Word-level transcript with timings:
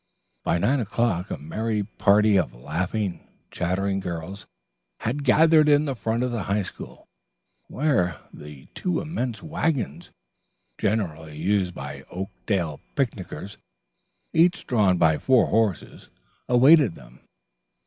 By 0.43 0.57
nine 0.57 0.79
o'clock 0.79 1.29
a 1.29 1.37
merry 1.37 1.83
party 1.83 2.35
of 2.35 2.55
laughing, 2.55 3.29
chattering 3.51 3.99
girls 3.99 4.47
had 5.01 5.23
gathered 5.23 5.69
in 5.69 5.85
front 5.93 6.23
of 6.23 6.31
the 6.31 6.41
High 6.49 6.63
School, 6.63 7.05
where 7.67 8.17
the 8.33 8.65
two 8.73 8.99
immense 8.99 9.43
wagons 9.43 10.09
generally 10.79 11.37
used 11.37 11.75
by 11.75 12.01
Oakdale 12.09 12.81
picnickers, 12.95 13.59
each 14.33 14.65
drawn 14.65 14.97
by 14.97 15.19
four 15.19 15.45
horses, 15.49 16.09
awaited 16.49 16.95
them. 16.95 17.19